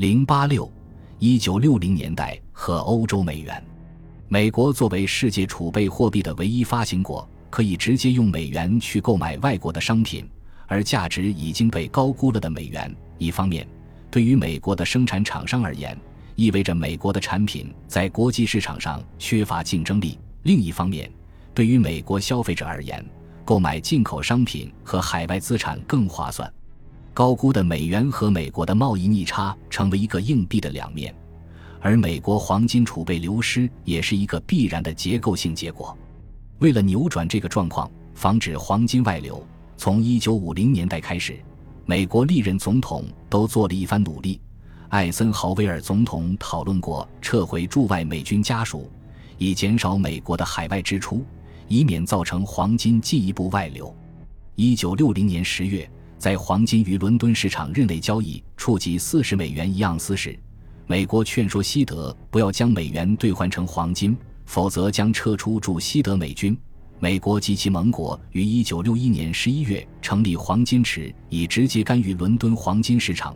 [0.00, 0.66] 零八六
[1.18, 3.62] 一九六零年代和欧洲美元，
[4.28, 10.26] 美国作为世界储备货币的唯一发行国，可以直接用美元去购买外国的商品，
[10.66, 13.68] 而价值已经被高估了的美元，一方面
[14.10, 15.94] 对于美国的生产厂商而言，
[16.34, 21.12] 意味着美国的产品在国际市场上缺乏竞争力；另一方面，
[21.52, 23.04] 对于美国消费者而言，
[23.44, 26.50] 购买进口商品和海外资产更划算。
[27.12, 31.14] 高估的美元和美国的贸易逆差成为一个硬币的两面，
[31.80, 35.96] 而美国黄金储备流失也是一个必然的结构性结果。
[36.60, 39.44] 为了扭转这个状况，防止黄金外流，
[39.76, 41.38] 从1950年代开始，
[41.84, 44.40] 美国历任总统都做了一番努力。
[44.90, 48.90] 艾森豪威尔总统讨论过撤回驻外美军家属，
[49.36, 51.24] 以减少美国的海外支出，
[51.66, 53.94] 以免造成黄金进一步外流。
[54.56, 55.90] 1960年10月。
[56.20, 60.38] 在黄金于伦敦市场日内交易触及四十美元一盎司时，
[60.86, 66.54] 美国劝说西德不要将美元兑换成黄金，否则将撤出驻西德美军。
[66.98, 73.34] 美国及其盟国于一九六一年十一月成立黄金池，以直接干预伦敦黄金市场，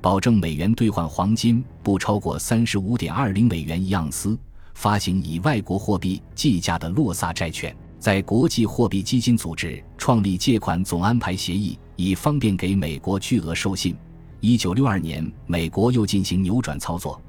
[0.00, 4.38] 保证美元兑换黄金不超过三十五点二零美元一盎司，
[4.74, 7.76] 发行以外国货币计价的洛萨债券。
[7.98, 13.94] 在国际货币基金组织创立借款总安排协议，以方便给美国巨额授信。
[14.40, 17.20] 一九六二年，美国又进行扭转操作，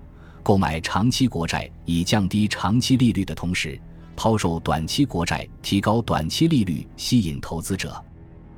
[0.42, 3.78] 购买长期国债以降低长期利率的同时，
[4.16, 8.02] 抛售短期国债，提高短期利率，吸引投资者。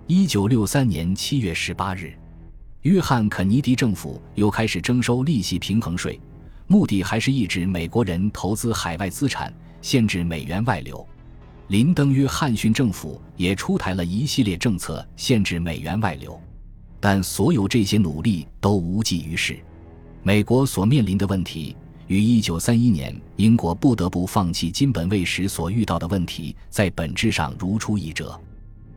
[0.05, 2.13] 一九六三年七月十八日，
[2.83, 6.19] 约翰·肯尼迪政府又开始征收利息平衡税，
[6.67, 11.03] 目的还是抑制美国人投资海外资产，限制美元外流。
[11.73, 16.39] 林登·约翰逊政府也出台了一系列政策，限制美元外流，
[16.99, 19.57] 但所有这些努力都无济于事。
[20.21, 28.39] 美国所面临的问题与1931年英国不得不放弃金本位时所遇到的问题在本质上如出一辙。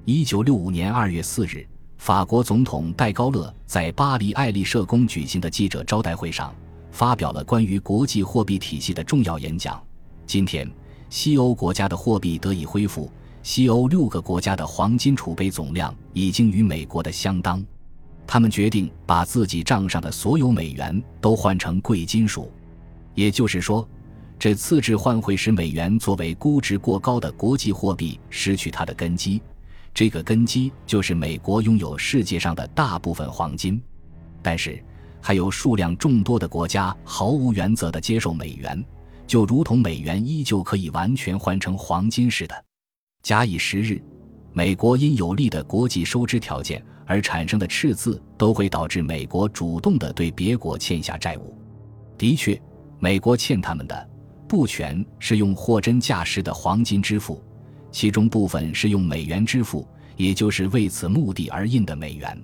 [0.04, 1.66] 1965年2月4日，
[1.96, 6.54] 法国总统戴高乐在巴黎爱丽舍宫举行的记者招待会上，
[6.90, 9.82] 发表了关于国际货币体系的重要演讲。
[10.26, 10.70] 今天。
[11.08, 13.10] 西欧国家的货币得以恢复，
[13.42, 17.64] 西欧六个国家的黄金储备总量已经与美国的相当。
[18.26, 22.50] 他们决定把自己账上的所有美元都换成贵金属，
[23.14, 23.88] 也就是说，
[24.36, 29.40] 这次置换会使美元作为估值过高的国际货币失去它的根基。
[29.94, 33.80] 这个根基就是美国拥有世界上的大部分黄金，
[34.42, 34.82] 但是
[35.22, 38.84] 还有数量众多的国家毫无原则地接受美元。
[39.26, 42.64] 就如同美元依旧可以完全换成黄金似的，
[43.22, 44.00] 假以时日，
[44.52, 51.56] 美国因有利的国际收支条件而产生的赤字，都会导致美国主动的对别国欠下债务。
[52.16, 52.60] 的确，
[52.98, 54.10] 美国欠他们的
[54.48, 57.42] 不全是用货真价实的黄金支付，
[57.90, 62.42] 其中部分是用美元支付，也就是为此目的而印的美元。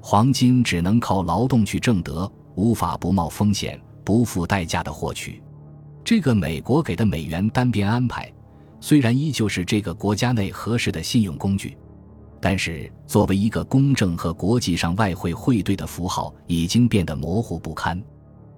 [0.00, 5.42] 黄金只能靠劳动去挣得，无法不冒风险、不付代价的获取。
[6.04, 8.30] 这个美国给的美元单边安排，
[8.80, 11.76] 虽然依旧是这个国家内合适的信用工具，
[12.40, 18.02] 但是作为一个公正和国际上外汇汇兑的符号，已经变得模糊不堪。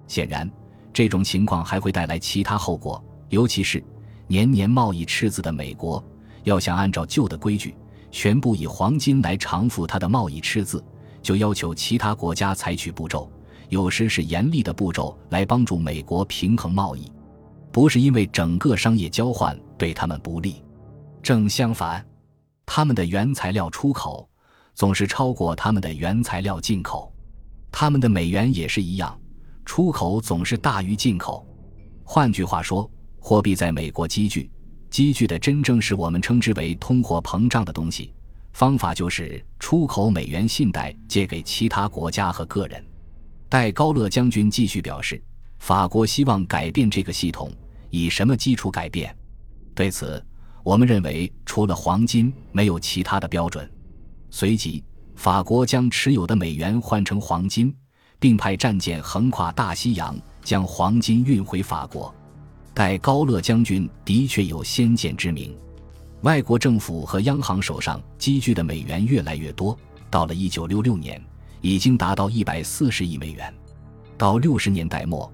[0.07, 0.49] 显然，
[0.91, 3.83] 这种情况还会带来其他后果，尤其是
[4.27, 6.03] 年年贸易赤字的美国，
[6.45, 7.75] 要想按照旧的规矩，
[8.09, 10.83] 全部以黄金来偿付它的贸易赤字，
[11.21, 13.31] 就要求其他国家采取步骤，
[13.69, 17.11] 有时是严厉的步骤，来帮助美国平衡贸易。
[17.75, 20.63] 不是因为整个商业交换对他们不利，
[21.21, 22.01] 正相反，
[22.65, 24.29] 他们的原材料出口
[24.73, 27.13] 总是超过他们的原材料进口，
[27.69, 29.19] 他们的美元也是一样，
[29.65, 31.45] 出口总是大于进口。
[32.05, 34.49] 换句话说，货币在美国积聚，
[34.89, 38.13] 积聚的真正是我们称之为通货膨胀的东西。
[38.53, 42.81] 方法就是出口美元信贷借给其他国家和个人。
[43.49, 45.21] 戴高乐将军继续表示，
[45.59, 47.51] 法国希望改变这个系统。
[47.95, 49.15] 以什么基础改变？
[49.73, 50.21] 对此，
[50.63, 53.71] 我们认为除了黄金，没有其他的标准。
[54.29, 54.83] 随即，
[55.15, 57.73] 法国将持有的美元换成黄金，
[58.19, 60.13] 并派战舰横跨大西洋，
[60.43, 62.13] 将黄金运回法国。
[62.73, 65.57] 戴高乐将军的确有先见之明。
[66.23, 69.77] 外国政府和央行手上积聚的美元越来越多，
[70.09, 71.23] 到了1966年，
[71.61, 73.53] 已经达到140亿美元。
[74.17, 75.31] 到60年代末。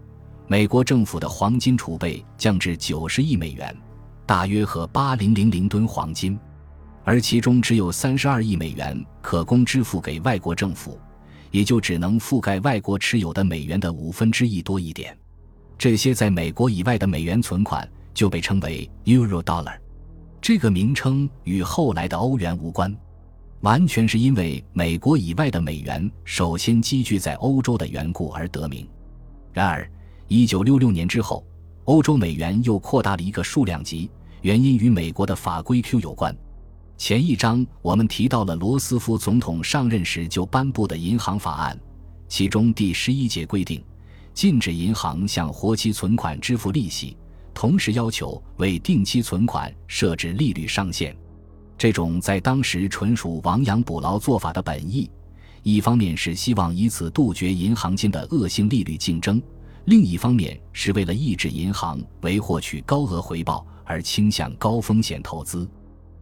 [0.52, 3.74] 美国政府的黄金储备降至九十亿美元，
[4.26, 6.38] 大约和八零零零吨黄金，
[7.06, 11.00] 而其中只有三十二亿美元可供支付给外国政府，
[11.52, 15.18] 也就只能覆盖外国持有的美元的五分之一多一点。
[15.78, 19.78] 这些在美国以外的美元存款就被称为 Euro Dollar。
[20.42, 22.94] 这个名称与后来的欧元无关，
[23.62, 28.86] 完全是因为美国以外的美元首先积聚在欧洲的缘故而得名。
[29.54, 29.90] 然而，
[30.34, 31.46] 一九六六年之后，
[31.84, 34.10] 欧洲美元又扩大了一个数量级，
[34.44, 36.34] 原因与美国的法规 Q 有关。
[36.98, 41.78] 前一章我们提到了罗斯福总统上任时就颁布的银行法案，
[42.30, 43.84] 其中第十一节规定，
[44.34, 47.18] 禁止银行向活期存款支付利息。
[47.54, 51.14] 同时要求为定期存款设置利率上限，
[51.78, 55.12] 这种在当时纯属亡羊补牢做法的本意，
[55.62, 59.44] 一方面是希望以此杜绝银行间的恶性利率竞争，
[59.86, 65.70] 另一方面是为了抑制银行为获取高额回报而倾向高风险投资。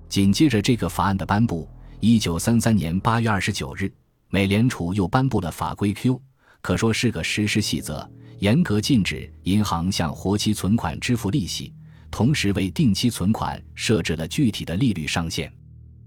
[0.07, 1.67] 紧接着这个法案的颁布，
[1.99, 3.91] 一九三三年八月二十九日，
[4.29, 6.21] 美联储又颁布了法规 Q，
[6.61, 8.09] 可说是个实施细则。
[8.39, 11.73] 严格禁止银行向活期存款支付利息，
[12.09, 15.51] 同时为定期存款设置了具体的利率上限。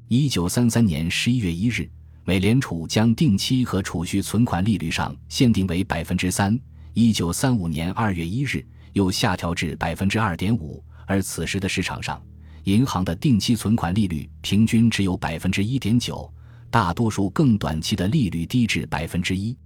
[0.08, 1.86] 一九三三年十一月一日，
[2.24, 6.56] 美联储将定期和储蓄存款利率上限定为百分之三；
[6.94, 10.84] 一九三五年二月一日，又下调至百分之二点五。
[11.06, 12.22] 而此时的市场上，
[12.64, 16.32] 银行的定期存款利率平均只有百分之一点九，
[16.70, 19.56] 大多数更短期的利率低至百分之一。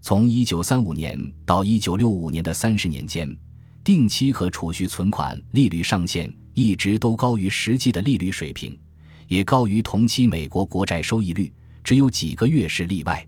[0.00, 3.36] 从1935年到1965年的三十年间，
[3.82, 8.78] 定期和储蓄存款利率上限一直都高于实际的利率水平，
[9.26, 11.52] 也高于同期美国国债收益率，
[11.82, 13.26] 只有几个月是例外。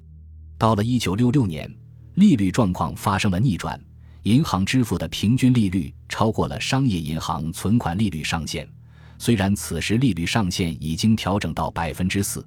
[0.56, 1.74] 到了1966年，
[2.20, 3.80] 利率状况发生了逆转，
[4.24, 8.68] 银行支付的平均利率超过了商业银行存款利率上限，
[9.16, 12.46] 虽然此时利率上限已经调整到百分之四。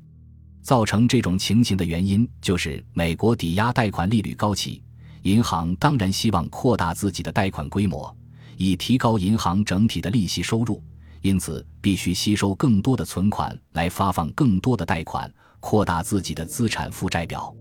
[0.61, 4.83] 造成这种情形的原因，就是美国抵押贷款利率高企，
[5.23, 8.15] 银行当然希望扩大自己的贷款规模，
[8.57, 10.83] 以提高银行整体的利息收入，
[11.21, 17.51] 因此必须吸收更多的存款来发放更多的贷款，扩大自己的资产负债表。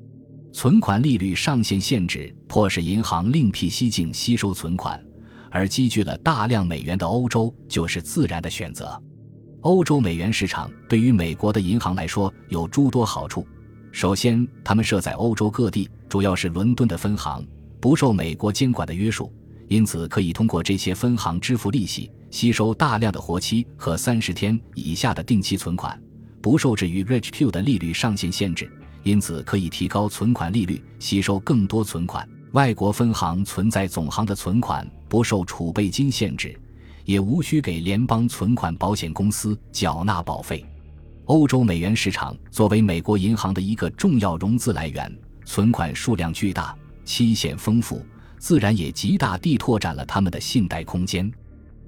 [0.53, 5.03] 存款利率上限限制迫使银行另辟蹊径吸收存款，
[5.51, 9.03] 而积聚了大量美元的欧洲就是自然的选择。
[9.63, 13.47] 欧洲美元市场对于美国的银行来说有诸多好处。
[13.93, 17.47] 首先，他们设在欧洲各地，主要是伦敦的分行，
[17.81, 19.33] 不受美国监管的约束，
[19.69, 25.99] 因此可以通过这些分行支付利息，吸收大量的活期和三十天以下的定期存款，
[26.41, 28.71] 不受制于 Rich Q 的利率上限限制，
[29.03, 32.29] 因此可以提高存款利率，吸收更多存款。
[32.53, 36.59] 外国分行存在总行的存款不受储备金限制。
[37.05, 40.65] 也无需给联邦存款保险公司缴纳保费。
[41.25, 45.13] 欧洲美元市场作为美国银行的一个重要融资来源，
[45.45, 48.05] 存款数量巨大，期限丰富，
[48.39, 51.31] 自然也极大地拓展了他们的信贷空间。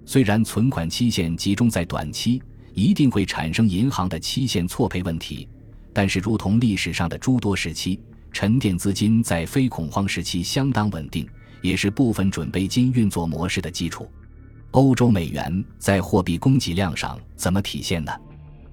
[0.06, 2.42] 虽然存款期限集中在短期，
[2.74, 5.48] 一定会产生银行的期限错配问题，
[5.94, 7.98] 但是如同历史上的诸多时期，
[8.32, 11.26] 沉淀资金在非恐慌时期相当稳定，
[11.62, 14.06] 也是部分准备金运作模式的基础。
[14.72, 18.12] 欧洲美元在货币供给量上怎么体现呢？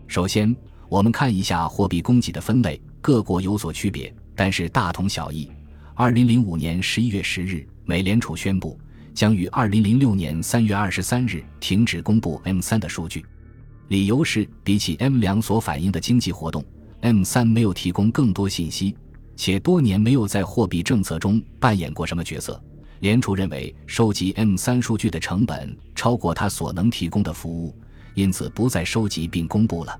[0.07, 0.53] 首先，
[0.89, 5.47] 我们看一下货币供给的分类，各国有所区别，但是大同小异。
[5.94, 8.79] 二零零五年十一月十日，美联储宣布
[9.13, 13.24] 将于二零零六年三月二十三日停止公布 M 三的数据，
[13.89, 16.65] 理由是比起 M 两所反映的经济活动
[17.01, 18.96] ，M 三没有提供更多信息，
[19.36, 22.62] 且多年没有在货币政策中扮演过什么角色。
[23.00, 27.75] 联储认为收集 M 三数据的成本超过它所能提供的服务，
[28.13, 30.00] 因此不再收集并公布了。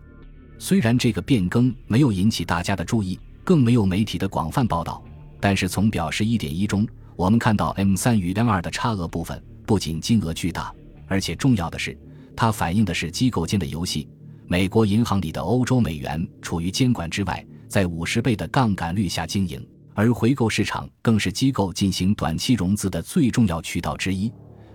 [0.60, 5.04] 虽然这个变更没有引起大家的注意，更没有媒体的广泛报道，
[5.40, 10.72] 但是从表示一点一中，我们看到 M 三与 M 二的差额部分不仅金额巨大，
[11.08, 11.98] 而且重要的是，
[12.36, 14.08] 它反映的是机构间的游戏。
[14.52, 19.66] 美国银行里的欧洲美元处于监管之外，在五十倍的杠杆率下经营。
[19.94, 24.30] 而回购市场更是机构进行短期融资的最重要渠道之一。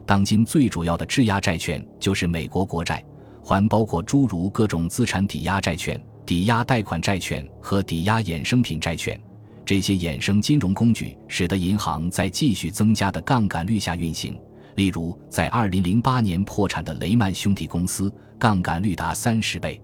[0.06, 3.04] 当今最主要的质押债券就是美国国债，
[3.44, 9.20] 还包括诸如各种资产抵押债券、抵押贷款债券和抵押衍生品债券。
[9.62, 14.40] 这些衍生金融工具使得银行在继续增加的杠杆率下运行。
[14.76, 19.80] 例如，在2008年破产的雷曼兄弟公司，杠杆率达三十倍。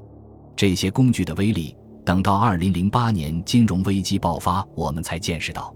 [0.54, 1.76] 这些工具的威力。
[2.04, 5.72] 等到二零零八年金融危机爆发，我们才见识到，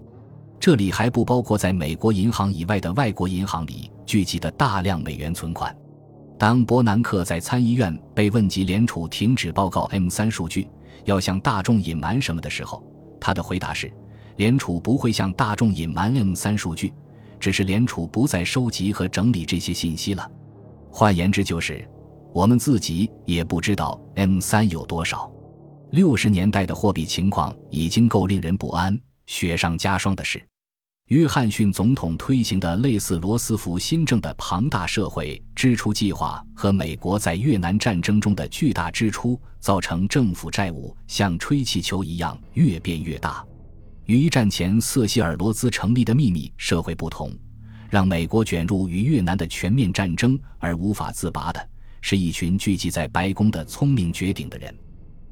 [0.59, 5.73] 这里还不包括在美国银行以外的外国银行里聚集的大量美元存款。
[6.37, 10.67] 当伯南克在参议院被问及联储停止报告 M 三数据，
[11.05, 12.83] 要向大众隐瞒什么的时候，
[13.21, 13.89] 他的回答是：
[14.35, 16.93] 联储不会向大众隐瞒 M 三数据，
[17.39, 20.29] 只是联储不再收集和整理这些信息了。
[20.89, 21.87] 换言之，就是
[22.33, 25.31] 我们自己也不知道 M 三有多少。
[25.91, 30.41] 六十年代的货币情况已经够令人不安、雪上加霜的是。
[31.07, 43.45] 约翰逊总统推行的类似罗斯福新政的庞大社会支出计划和美国在越南战争中的巨大支出，造成政府债务像吹气球一样越变越大。
[44.07, 47.29] 与一战前瑟西尔罗兹成立的秘密社会不同，
[47.89, 54.73] 让美国卷入与越南的全面战争而无法自拔的是一群聚集在白宫的聪明绝顶的人。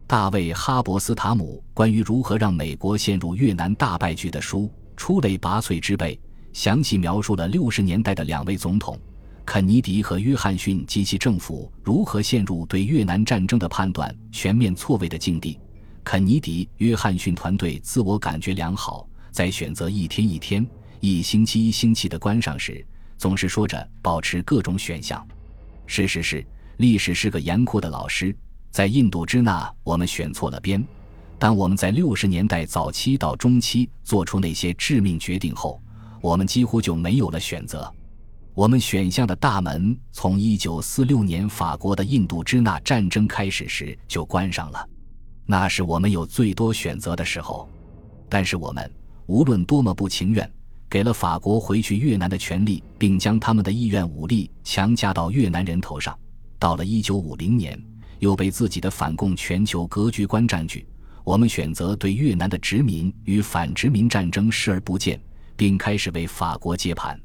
[0.06, 4.70] 大卫·哈伯斯塔姆关于如何让美国陷入越南大败局的书。
[4.98, 6.18] 出类拔萃之辈，
[6.54, 8.98] 详细描述了六十年代的两位总统
[9.46, 15.60] 肯尼迪和约翰逊及其政府如何陷入对越南战争的判断全面错位的境地。
[16.06, 20.66] 肯尼迪、约翰逊团队自我感觉良好，在选择一天一天、
[21.00, 22.86] 一星期一星期的关上时，
[23.18, 25.28] 总是说着保持各种选项。
[25.88, 26.46] 事实是，
[26.78, 28.34] 历史是个严酷的老师，
[28.70, 30.82] 在印度支那，我们选错了边。
[31.40, 35.82] 当我们在六十年代早期到中期做出那些致命决定后，
[36.22, 37.92] 我们几乎就没有了选择。
[38.54, 44.88] 我们选项的大门从一九四六年法国的印度支那战争开始时就关上了，
[45.46, 47.70] 那是我们有最多选择的时候。
[48.28, 48.92] 但是我们
[49.28, 50.50] 无论多么不情愿，
[50.90, 56.18] 给了法国回去越南的权利，并将他们的意愿武力强加到越南人头上。
[56.58, 57.80] 到了一九五零年，
[58.20, 60.88] 又被自己的反共全球格局观占据。
[61.24, 65.20] 我们选择对越南的殖民与反殖民战争视而不见，
[65.56, 67.20] 并开始为法国接盘。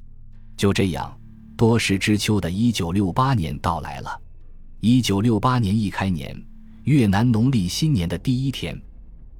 [0.57, 1.15] 就这样，
[1.57, 4.21] 多事之秋的一九六八年到来了。
[4.81, 6.35] 一九六八年一开年，
[6.85, 8.81] 越南农历新年的第一天，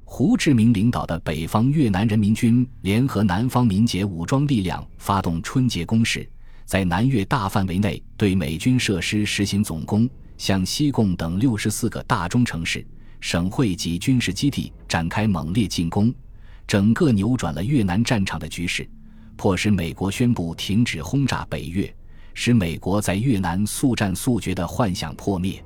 [0.05, 6.29] 胡志明领导的北方越南人民军联合南方民解武装力量发动春节攻势，
[6.65, 10.07] 在南越大范围内对美军设施实行总攻，
[10.37, 12.85] 向西贡等六十四个大中城市。
[13.19, 16.11] 省会及军事基地展开猛烈进攻，
[16.65, 18.87] 整个扭转了越南战场的局势，
[19.35, 21.91] 迫使美国宣布停止轰炸北越，
[22.33, 25.63] 使美国在越南速战速决的幻想破灭。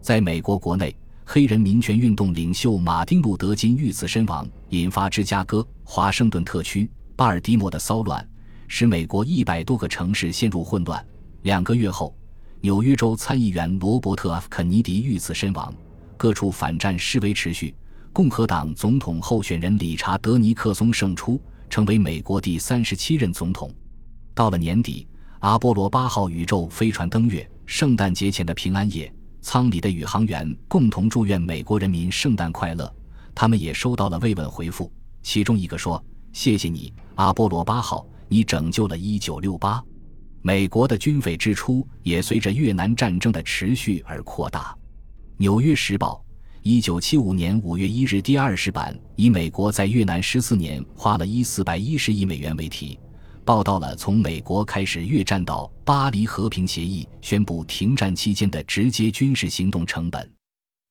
[0.00, 0.92] 在美国国内，
[1.30, 8.26] 黑人民权运动领袖马丁·路德·金遇刺身亡，引发芝加哥、华盛顿特区、巴尔的摩的骚乱，
[8.66, 11.06] 使美国一百多个城市陷入混乱。
[11.42, 12.16] 两个月后，
[12.62, 15.70] 纽约州参议员罗伯特·肯尼迪遇刺身亡。
[16.16, 17.74] 各处反战示威持续，
[18.10, 23.70] 共和党总统候选人理查德·尼克松胜出，成为美国第三十七任总统。
[24.34, 25.06] 到了年底，
[25.40, 32.92] 阿波罗八号宇宙飞船登月，圣诞节前的平安夜，舱里的宇航员共同祝愿美国人民圣诞快乐。
[33.34, 34.92] 他们也收到了慰问回复，
[35.22, 36.02] 其中一个说
[36.32, 39.82] ：“谢谢你，阿波罗八号，你拯救了一九六八。”
[40.42, 44.72] 美国的军费支出也随着越南战争的持续而扩大。
[45.36, 46.24] 《纽约时报》
[46.62, 52.98] 一九七五年五月一日第二十版以“美国在越南十四年花了一四百一十亿美元”为题，
[53.48, 60.30] 报道了从美国开始越战到巴黎和平协议宣布停战期间的直接军事行动成本。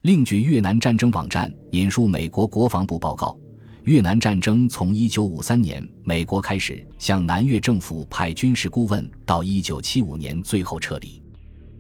[0.01, 3.37] 另据越南战争网站引述美国国防部报告，
[3.83, 11.21] 越南战争从一九五三年美国开始向南越政府派军事顾问，到一九七五年最后撤离。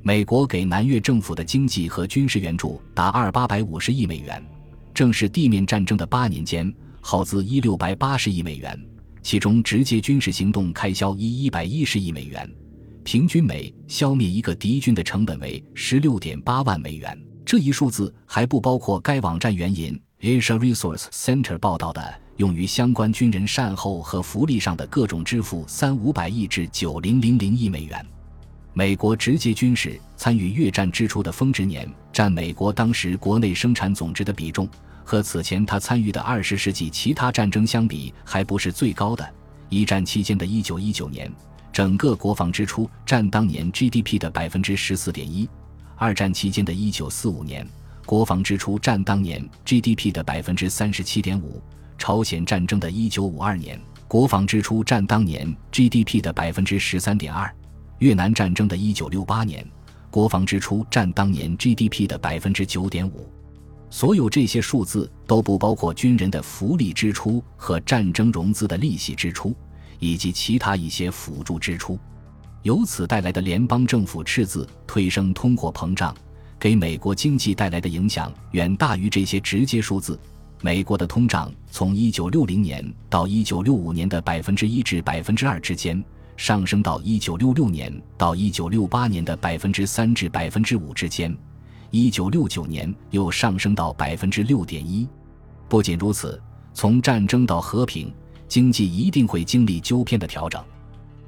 [0.03, 4.45] 美国给南越政府的经济和军事援助达二八百五十亿美元，
[4.93, 8.79] 正是地面战争的八年间耗资一六百八十亿美元，
[9.27, 12.49] 其中直接军事行动开销一一百一十亿美元，
[13.03, 17.21] 平均每消灭一个敌军的成本为十六点八万美元。
[17.45, 28.05] 这一数字还不包括该网站援引 Asia Resource Center 报道的用于相关军人善后和福利上的各种支付三五百亿至九零零零亿美元。
[28.71, 34.69] 美国直接军事参与越战支出的峰值年占美国当时国内生产总值的比重，
[35.07, 39.25] 和此前他参与的二十世纪其他战争相比，还不是最高的。
[39.69, 41.31] 一战期间的一九一九年，
[41.71, 45.47] 整个国防支出占当年 GDP 的百分之十四点一；
[45.95, 47.65] 二战期间的一九四五年，
[48.05, 51.61] 国防支出占当年 GDP 的百分之三十七点五；
[51.97, 57.49] 朝鲜战争的一九五二年，国防支出占当年 GDP 的百分之十三点二。
[57.99, 59.65] 越南战争的一九六八年，
[60.11, 63.25] 国防支出占当年 GDP 的百分之九点五。
[63.89, 69.55] 所有这些数字都不包括军人的福利支出和战争融资的利息支出，
[69.99, 71.97] 以及其他一些辅助支出。
[72.63, 76.13] 由此带来的联邦政府赤字推升通货膨胀，
[76.59, 80.19] 给美国经济带来的影响远大于这些直接数字。
[80.61, 86.03] 美国的通胀从1960年到1965年的百分之一至百分之二之间，
[86.35, 91.33] 上升到1966年到1968年的百分之三至百分之五之间
[91.91, 95.07] 五之间，1969年又上升到百分之六点一。
[95.69, 96.41] 不仅如此，
[96.73, 98.13] 从战争到和平，
[98.47, 100.63] 经济一定会经历纠偏的调整。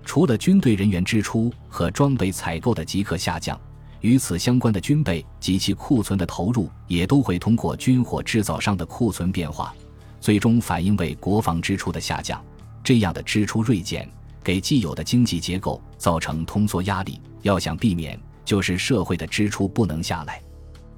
[0.05, 3.59] 除了军队人员支出和装备采购的即刻下降。
[4.01, 9.75] 与此相关的军备及其库存的投入，也都会通过军火制造商的库存变化，
[10.21, 12.41] 最终反映为国防支出的下降。
[12.81, 14.09] 这样的支出锐减，
[14.41, 17.19] 给既有的经济结构造成通缩压力。
[17.41, 20.41] 要想避免，就是社会的支出不能下来。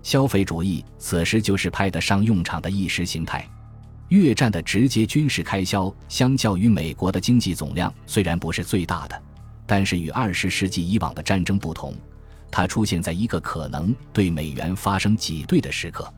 [0.03, 3.47] 消费主义此时就是派得上用场的意识形态。
[4.09, 9.21] 越战的直接军事开销，相较于美国的经济总量，虽然不是最大的，
[9.65, 11.93] 但是与二十世纪以往的战争不同。
[12.51, 16.13] 它出现在一个可能对美元发生挤兑的时刻，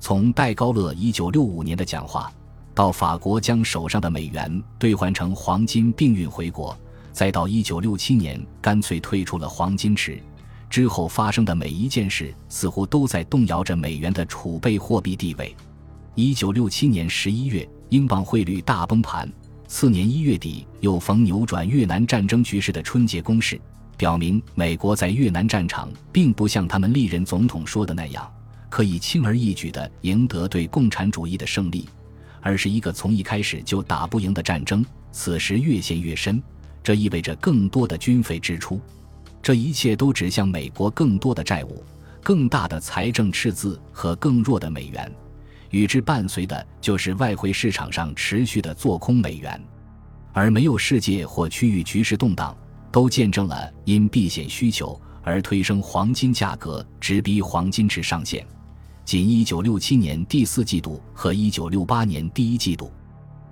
[0.00, 2.32] 从戴高乐一九六五年的讲话，
[2.74, 6.76] 到法国将手上的美元兑换成黄金并运回国，
[7.12, 10.20] 再到一九六七年干脆退出了黄金池，
[10.68, 15.54] 之后发生的每一件事，似乎都在动摇着美元的储备货币地位。
[16.14, 19.30] 一九六七年十一月，英镑汇率大崩盘，
[19.66, 23.60] 次年一月底又逢扭转越南战争局势的春节攻势。
[23.96, 28.30] 表明，美国在越南战场并不像他们历任总统说的那样，
[28.68, 31.88] 可以轻而易举地赢得对共产主义的胜利，
[32.40, 34.84] 而是一个从一开始就打不赢的战争。
[35.10, 36.40] 此时越陷越深，
[36.82, 38.80] 这意味着更多的军费支出，
[39.42, 41.82] 这一切都指向美国更多的债务、
[42.22, 45.10] 更大的财政赤字和更弱的美元，
[45.70, 49.60] 与之伴随的就是外汇市场上持续的做空美元，
[50.32, 52.56] 而没有世界或区域局势动荡。
[52.90, 58.44] 都见证了因避险需求而推升黄金价格，直逼黄金池上限。
[59.04, 62.90] 仅1967年第四季度和1968年第一季度，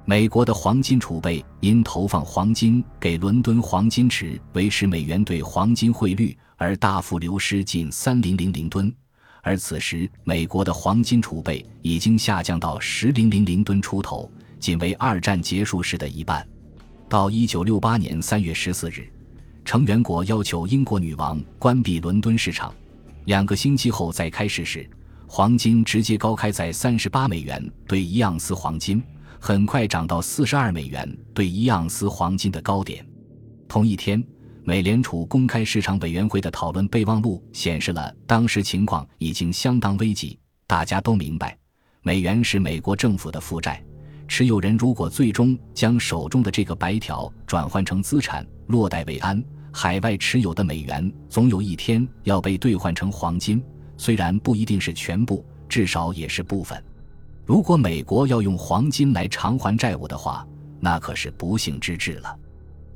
[0.08, 8.94] 美国的黄金储备因投放黄金给伦敦黄金池维持美元兑黄金汇率而大幅流失近3000吨，
[9.42, 16.46] 而此时美国的黄金储备已经下降到10000吨出头，仅为二战结束时的一半。
[17.08, 19.12] 到1968年3月14日。
[19.64, 22.72] 成员国要求英国女王关闭伦敦市场，
[23.24, 24.88] 两个星期后再开市时，
[25.26, 29.02] 黄金直接高开在三十八美元兑一盎司黄金，
[29.40, 33.06] 很快涨到四十二美元兑一盎司黄金的高点。
[33.68, 34.22] 同一天，
[34.64, 40.38] 美联储公开市场委员会的讨论备忘录显示了当时情况已经相当危急。
[40.66, 41.56] 大家都明白，
[42.02, 43.82] 美元是美国政府的负债，
[44.26, 49.42] 持有人如果最终将手中的这个白条转换成资产，落袋为安。
[49.72, 53.62] 海外持有的美元总有一天要被兑换成黄金，
[53.98, 56.82] 虽然不一定是全部，至少也是部分。
[57.46, 60.44] 如果美国要用黄金来偿还债务的话，
[60.80, 62.36] 那可是不幸之至了。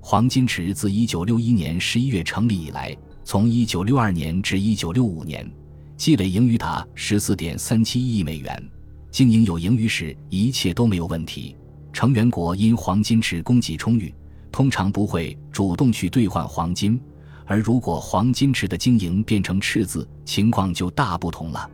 [0.00, 5.48] 黄金池自1961年11月成立以来，从1962年至1965年，
[5.96, 8.70] 积累盈余达14.37亿美元。
[9.12, 11.56] 经营有盈余时，一切都没有问题。
[11.92, 14.12] 成员国因黄金池供给充裕。
[14.50, 17.00] 通常不会主动去兑换黄金，
[17.46, 21.70] 而如果黄金池的经营变成赤字，情况就大不同了。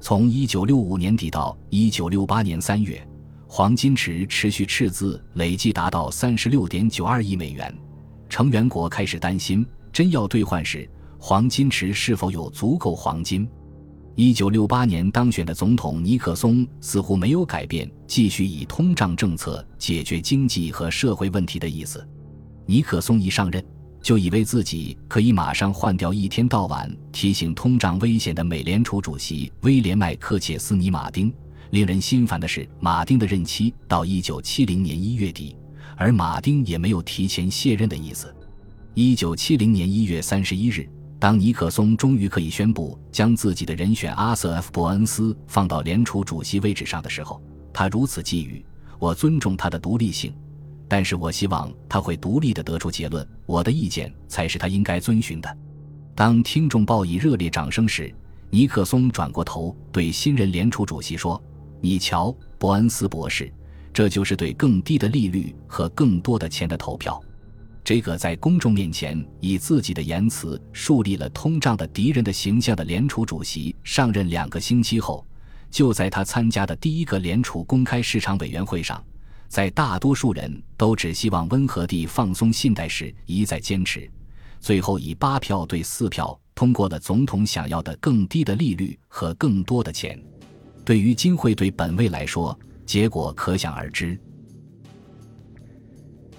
[0.00, 3.06] 从1965年底到1968年3月，
[3.46, 7.72] 黄金池持续赤字，累计达到36.92亿美元。
[8.28, 13.46] 成员国开始担心，真要兑换时，黄金池是否有足够黄金。
[14.16, 22.06] 1968年当选的总统尼克松似乎没有改变继续以通胀政策解决经济和社会问题的意思。
[22.66, 23.64] 尼克松一上任，
[24.02, 31.32] 就以为自己可以马上换掉一天到晚提醒通胀危险的美联储主席威廉麦克切斯尼马丁。
[31.70, 35.54] 令人心烦的是，马丁的任期到1970年1月底，
[35.96, 38.34] 而马丁也没有提前卸任的意思。
[38.94, 40.88] 1970年1月31日。
[41.20, 47.42] 当尼克松终于可以宣布将自己的人选阿瑟 ·F· 伯恩斯放到联储主席位置上的时候，
[47.74, 48.64] 他如此寄语
[48.98, 50.32] ：“我尊重他的独立性，
[50.90, 55.58] 但是我希望他会独立地得出结论，我的意见才是他应该遵循的。”
[56.16, 58.12] 当听众报以热烈掌声时，
[58.50, 61.40] 尼克松转过头对新任联储主席说
[61.80, 63.50] ：“你瞧，伯恩斯博士，
[63.92, 67.22] 这就是对更低的利率和更多的钱的投票。”
[67.84, 75.24] 这个在公众面前以自己的言辞树立了通胀的敌人的形象的联储主席上任两个星期后，
[75.70, 79.02] 就在他参加的第一个联储公开市场委员会上，
[79.50, 84.08] 在大多数人都只希望温和地放松信贷时一再坚持，
[84.60, 90.16] 最后以八票对四票通过了总统想要的更低的利率和更多的钱。
[90.84, 94.16] 对于金汇兑本位来说，结果可想而知。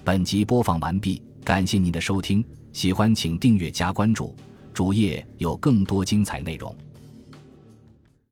[0.02, 4.34] 本集播放完毕，感谢您的收听，喜欢请订阅加关注，
[4.72, 6.74] 主页有更多精彩内容。